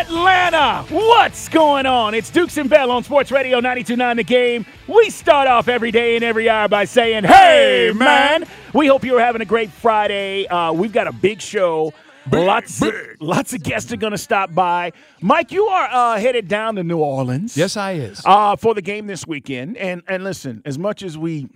[0.00, 2.12] Atlanta, what's going on?
[2.12, 4.66] It's Dukes and Bell on Sports Radio 92.9 The Game.
[4.86, 8.44] We start off every day and every hour by saying, hey, man.
[8.74, 10.46] We hope you're having a great Friday.
[10.48, 11.94] Uh, we've got a big show.
[12.30, 14.92] lots, Of, lots of guests are going to stop by.
[15.22, 17.56] Mike, you are uh, headed down to New Orleans.
[17.56, 18.20] Yes, I is.
[18.26, 19.78] Uh, for the game this weekend.
[19.78, 21.48] And and listen, as much as we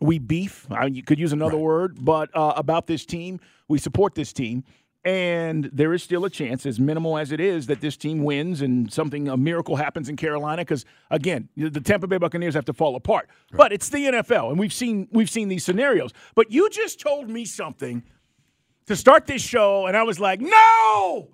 [0.00, 1.62] we beef, I, you could use another Right.
[1.62, 4.64] word, but uh, about this team, we support this team.
[5.06, 8.60] And there is still a chance, as minimal as it is, that this team wins
[8.60, 10.62] and something, a miracle happens in Carolina.
[10.62, 13.30] Because again, the Tampa Bay Buccaneers have to fall apart.
[13.52, 16.12] But it's the NFL, and we've seen we've seen these scenarios.
[16.34, 18.02] But you just told me something
[18.86, 21.28] to start this show, and I was like, no.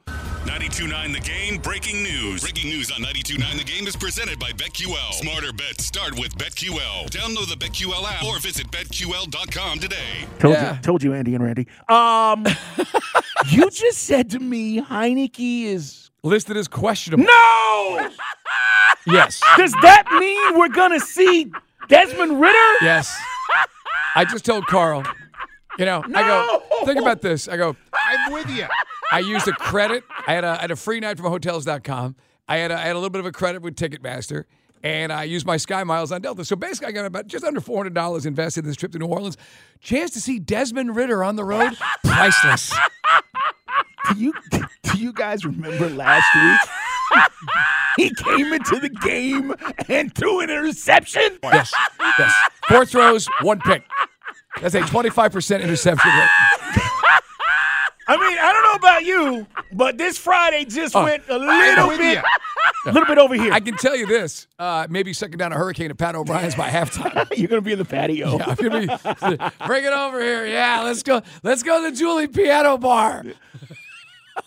[0.46, 2.40] 92.9 The Game breaking news.
[2.42, 5.12] Breaking news on 92.9 The Game is presented by BetQL.
[5.12, 7.08] Smarter bets start with BetQL.
[7.10, 10.26] Download the BetQL app or visit BetQL.com today.
[10.38, 10.76] Told Yeah.
[10.76, 11.68] you, told you, Andy and Randy.
[11.88, 12.44] Um,
[13.50, 17.24] you just said to me, Heinicke is Listed as questionable.
[17.24, 18.08] no.
[19.04, 19.42] Yes.
[19.56, 21.50] Does that mean we're gonna see
[21.88, 22.74] Desmond Ridder?
[22.82, 23.12] Yes.
[24.14, 25.02] I just told Carl,
[25.78, 27.48] you know, I go, think about this.
[27.48, 28.66] I go, I'm with you.
[29.10, 30.04] I used a credit.
[30.26, 32.16] I had a, I had a free night from hotels.com.
[32.48, 34.44] I had a, I had a little bit of a credit with Ticketmaster.
[34.84, 36.44] And I used my Sky Miles on Delta.
[36.44, 39.36] So basically, I got about just under $400 invested in this trip to New Orleans.
[39.80, 42.74] Chance to see Desmond Ridder on the road, priceless.
[44.12, 47.22] Do you do you guys remember last week?
[47.96, 49.54] he came into the game
[49.88, 51.38] and threw an interception.
[51.44, 51.72] Yes.
[52.18, 52.32] Yes.
[52.68, 53.84] Four throws, one pick.
[54.62, 56.28] That's a 25% interception rate.
[58.08, 61.88] I mean, I don't know about you, but this Friday just Oh, went a little
[61.96, 62.18] bit,
[62.86, 63.52] a little bit over here.
[63.52, 66.68] I can tell you this: uh, maybe sucking down a hurricane at Pat O'Brien's by
[66.68, 67.28] halftime.
[67.36, 68.38] You're gonna be in the patio.
[68.38, 68.86] I'm gonna be
[69.66, 70.46] bring it over here.
[70.46, 71.22] Yeah, let's go.
[71.44, 73.24] Let's go to the Julie Piano Bar.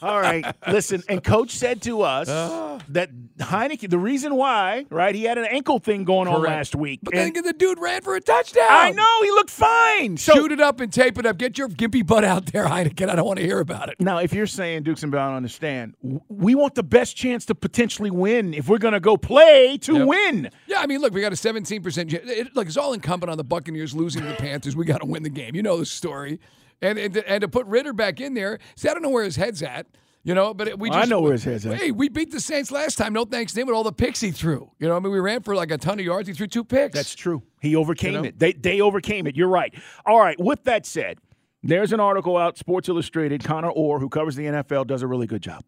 [0.01, 0.46] All right.
[0.68, 2.79] Listen, and coach said to us uh.
[2.90, 6.56] that Heinicke, the reason why, right, he had an ankle thing going on Correct.
[6.56, 7.00] last week.
[7.03, 8.68] But and then the dude ran for a touchdown.
[8.69, 10.18] I know he looked fine.
[10.18, 11.38] So Shoot it up and tape it up.
[11.38, 13.09] Get your gimpy butt out there, Heineken.
[13.09, 13.96] I don't want to hear about it.
[14.00, 15.96] now, if you're saying Dukes and Bell, understand.
[16.29, 19.94] We want the best chance to potentially win if we're going to go play to
[19.97, 20.07] Yep.
[20.07, 20.50] win.
[20.67, 22.09] Yeah, I mean, look, we got a 17%.
[22.09, 22.13] chance.
[22.29, 24.75] It, look, it's all incumbent on the Buccaneers losing to the Panthers.
[24.75, 25.56] We got to win the game.
[25.56, 26.40] You know the story.
[26.81, 29.24] And, and, to, and to put Ridder back in there, see, I don't know where
[29.24, 29.88] his head's at.
[30.24, 31.78] You know, but we Well, I just know where his head's at.
[31.78, 33.13] Hey, we beat the Saints last time.
[33.13, 34.72] No thanks to him with all the picks he threw.
[34.80, 36.28] You know, I mean, we ran for like a ton of yards.
[36.28, 36.96] He threw two picks.
[36.96, 37.44] That's true.
[37.62, 38.28] He overcame You know?
[38.30, 38.40] it.
[38.40, 39.35] They they overcame it.
[39.35, 39.72] You're right.
[40.03, 40.35] All right.
[40.40, 41.19] With that said,
[41.62, 43.44] there's an article out, Sports Illustrated.
[43.44, 45.64] Connor Orr, who covers the NFL, does a really good job.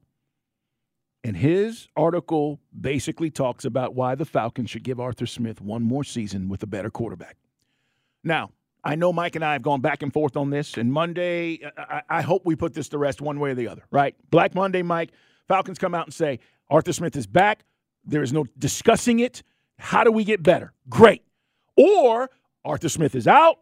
[1.24, 6.04] And his article basically talks about why the Falcons should give Arthur Smith one more
[6.04, 7.36] season with a better quarterback.
[8.24, 8.50] Now,
[8.84, 12.02] I know Mike and I have gone back and forth on this, and Monday, I,
[12.10, 14.16] I hope we put this to rest one way or the other, right?
[14.30, 15.12] Black Monday, Mike,
[15.48, 16.40] Falcons come out and say,
[16.70, 17.64] Arthur Smith is back.
[18.06, 19.44] There is no discussing it.
[19.80, 20.74] How do we get better?
[20.90, 21.24] Great.
[21.76, 22.30] Or
[22.64, 23.60] Arthur Smith is out.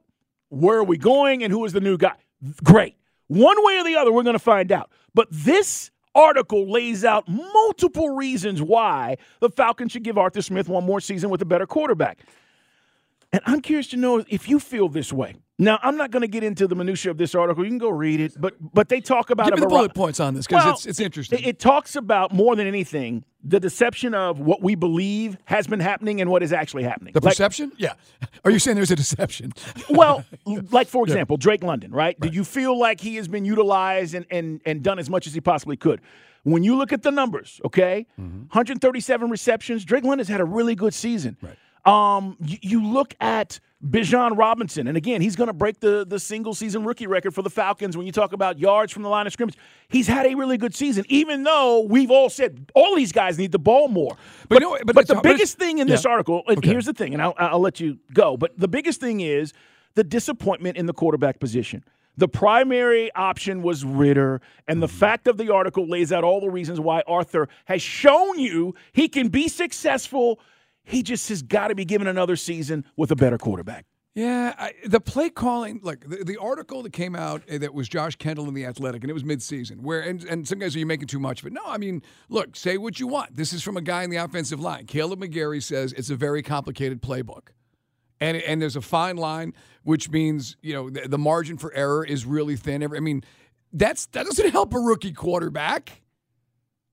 [0.49, 1.43] Where are we going?
[1.43, 2.15] And who is the new guy?
[2.63, 2.95] Great.
[3.27, 4.91] One way or the other, we're going to find out.
[5.13, 10.85] But this article lays out multiple reasons why the Falcons should give Arthur Smith one
[10.85, 12.19] more season with a better quarterback.
[13.35, 15.35] And I'm curious to know if you feel this way.
[15.59, 17.65] Now, I'm not going to get into the minutia of this article.
[17.65, 20.21] You can go read it, but but they talk about Give me the bullet points
[20.21, 21.39] on this because Well, it's, it's interesting.
[21.39, 25.81] It, it talks about more than anything the deception of what we believe has been
[25.81, 27.11] happening and what is actually happening.
[27.11, 27.73] the Like- perception?
[27.77, 27.93] Yeah.
[28.45, 29.51] Are you saying there's a deception?
[29.89, 30.23] well,
[30.71, 32.17] like for example, Drake London, right?
[32.17, 35.33] Do you feel like he has been utilized and, and, and done as much as
[35.33, 35.99] he possibly could?
[36.43, 38.43] When you look at the numbers, okay, mm-hmm.
[38.43, 41.35] 137 receptions, Drake London's had a really good season.
[41.41, 41.57] Right.
[41.85, 46.19] Um, you, you look at Bijan Robinson, and again, he's going to break the the
[46.19, 47.95] single season rookie record for the Falcons.
[47.95, 49.55] When you talk about yards from the line of scrimmage,
[49.89, 51.05] he's had a really good season.
[51.07, 54.17] Even though we've all said all these guys need the ball more,
[54.49, 56.11] But you know- but but the but biggest thing in this yeah.
[56.11, 56.69] article, and Okay.
[56.69, 58.35] here's the thing, and I'll, I'll let you go.
[58.37, 59.53] But the biggest thing is
[59.93, 61.83] the disappointment in the quarterback position.
[62.17, 66.49] The primary option was Ridder, and the fact of the article lays out all the
[66.49, 70.39] reasons why Arthur has shown you he can be successful.
[70.85, 73.85] He just has got to be given another season with a better quarterback.
[74.15, 77.89] Yeah, I, the play calling, like the, the article that came out uh, that was
[77.89, 79.81] Josh Kendall in the Athletic, and it was midseason.
[79.81, 81.53] Where and, and some guys are you making too much of it?
[81.53, 83.35] No, I mean, look, say what you want.
[83.35, 84.85] This is from a guy in the offensive line.
[84.85, 87.49] Kaleb McGary says it's a very complicated playbook,
[88.21, 89.53] and and there's a fine line,
[89.83, 92.83] which means you know the, the margin for error is really thin.
[92.83, 93.21] I mean,
[93.73, 96.03] that's that doesn't help a rookie quarterback.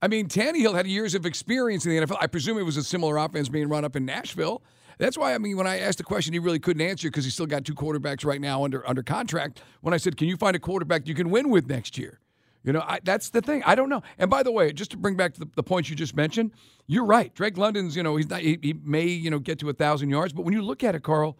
[0.03, 2.17] I mean, Tannehill had years of experience in the NFL.
[2.19, 4.61] I presume it was a similar offense being run up in Nashville.
[4.97, 7.33] That's why I mean when I asked the question, he really couldn't answer because he's
[7.33, 9.61] still got two quarterbacks right now under under contract.
[9.79, 12.19] When I said, "Can you find a quarterback you can win with next year?"
[12.65, 13.63] You know, I, that's the thing.
[13.65, 14.03] I don't know.
[14.17, 16.51] And by the way, just to bring back the, the points you just mentioned,
[16.85, 17.33] you're right.
[17.33, 20.09] Drake London's, you know, he's not, he, he may, you know, get to a thousand
[20.09, 21.37] yards, but when you look at it, Carl,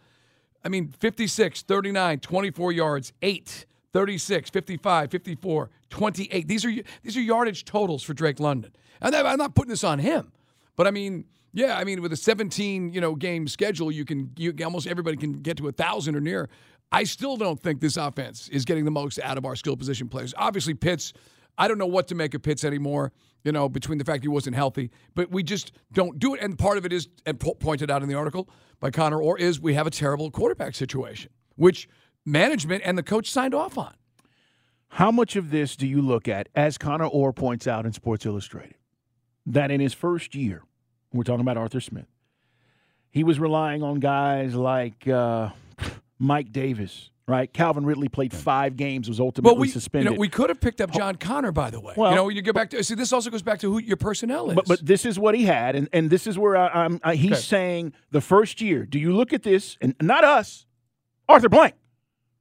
[0.65, 6.47] I mean, 56, 39, 24 yards, 8, 36, 55, 54, 28.
[6.47, 6.71] These are
[7.03, 8.73] these are yardage totals for Drake London.
[9.01, 10.31] And I'm not putting this on him,
[10.75, 14.31] but I mean, yeah, I mean, with a 17, you know, game schedule, you can
[14.37, 16.49] you almost everybody can get to a thousand or near.
[16.91, 20.09] I still don't think this offense is getting the most out of our skill position
[20.09, 20.33] players.
[20.37, 21.13] Obviously, Pitts.
[21.55, 23.11] I don't know what to make of Pitts anymore.
[23.43, 26.41] You know, between the fact he wasn't healthy, but we just don't do it.
[26.41, 28.49] And part of it is, and pointed out in the article
[28.79, 31.89] by Connor Orr, is we have a terrible quarterback situation, which
[32.25, 33.93] management and the coach signed off on.
[34.89, 38.25] How much of this do you look at, as Connor Orr points out in Sports
[38.25, 38.75] Illustrated,
[39.45, 40.63] that in his first year,
[41.11, 42.05] we're talking about Arthur Smith.
[43.09, 45.49] He was relying on guys like uh,
[46.19, 47.51] Mike Davis, right?
[47.51, 50.11] Calvin Ridley played five games, was ultimately we, suspended.
[50.11, 51.93] You know, we could have picked up John Connor, by the way.
[51.97, 53.97] Well, you know, you go back to see this also goes back to who your
[53.97, 54.55] personnel is.
[54.55, 57.31] But, but this is what he had, and, and this is where I, am he's
[57.31, 57.41] okay.
[57.41, 58.85] saying the first year.
[58.85, 60.65] Do you look at this and not us,
[61.27, 61.73] Arthur Blank?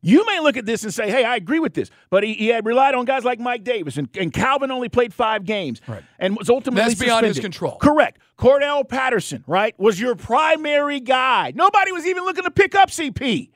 [0.04, 1.88] You may look at this and say, hey, I agree with this.
[2.10, 5.14] But he, he had relied on guys like Mike Davis, and, and Calvin only played
[5.14, 6.02] five games right.
[6.19, 7.37] and was ultimately That's beyond suspended.
[7.37, 7.76] his control.
[7.78, 8.20] Correct.
[8.37, 11.52] Cordarrelle Patterson, right, was your primary guy.
[11.54, 13.50] Nobody was even looking to pick up CP.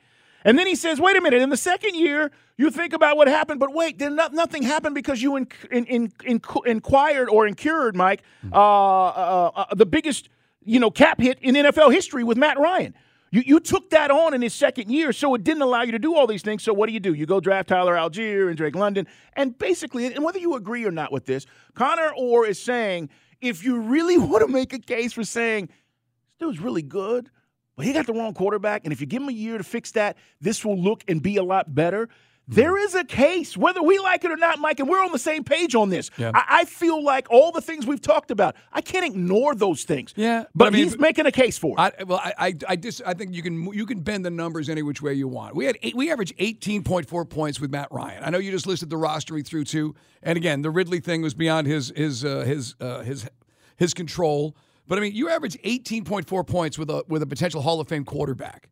[0.45, 3.27] And then he says, wait a minute, in the second year, you think about what
[3.27, 7.45] happened, but wait, then not, nothing happened because you in, in, in, in, inquired or
[7.45, 8.53] incurred, Mike, hmm.
[8.53, 10.29] uh, uh, uh, the biggest
[10.63, 12.93] you know cap hit in NFL history with Matt Ryan.
[13.31, 15.99] You, you took that on in his second year, so it didn't allow you to
[15.99, 16.63] do all these things.
[16.63, 17.13] So what do you do?
[17.13, 19.07] You go draft Tyler Allgeier and Drake London.
[19.33, 23.09] And basically, and whether you agree or not with this, Connor Orr is saying
[23.41, 27.29] if you really want to make a case for saying, this dude's really good,
[27.75, 29.91] but he got the wrong quarterback, and if you give him a year to fix
[29.91, 32.09] that, this will look and be a lot better–
[32.47, 35.19] there is a case, whether we like it or not, Mike, and we're on the
[35.19, 36.09] same page on this.
[36.17, 36.31] Yeah.
[36.33, 40.13] I, I, feel like all the things we've talked about, I can't ignore those things.
[40.15, 41.79] Yeah, but, but I mean, he's making a case for it.
[41.79, 44.69] I, well, I, I, I, just, I think you can, you can bend the numbers
[44.69, 45.55] any which way you want.
[45.55, 48.23] We had, eight, we averaged eighteen point four points with Matt Ryan.
[48.23, 49.93] I know you just listed the roster he threw to,
[50.23, 53.27] and again, the Ridley thing was beyond his, his, uh, his, uh, his,
[53.75, 54.55] his control.
[54.87, 57.81] But I mean, you average eighteen point four points with a with a potential Hall
[57.81, 58.69] of Fame quarterback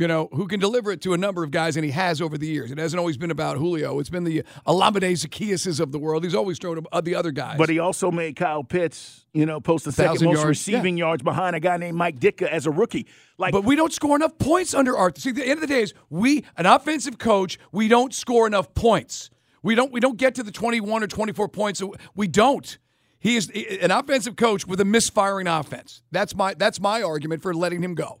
[0.00, 2.38] you know, who can deliver it to a number of guys, and he has over
[2.38, 2.70] the years.
[2.70, 3.98] It hasn't always been about Julio.
[3.98, 6.24] It's been the uh, Olamide Zaccheauses of the world.
[6.24, 7.58] He's always thrown uh, the other guys.
[7.58, 10.44] But he also made Kyle Pitts, you know, post the second most yards.
[10.46, 11.04] receiving yeah.
[11.04, 13.06] yards behind a guy named Mike Ditka as a rookie.
[13.36, 15.20] Like, but we don't score enough points under Arthur.
[15.20, 18.46] See, at the end of the day is we, an offensive coach, we don't score
[18.46, 19.28] enough points.
[19.62, 19.92] We don't.
[19.92, 21.82] We don't get to the twenty-one or twenty-four points.
[22.14, 22.78] We don't.
[23.18, 23.50] He is
[23.82, 26.00] an offensive coach with a misfiring offense.
[26.10, 26.54] That's my.
[26.54, 28.20] That's my argument for letting him go.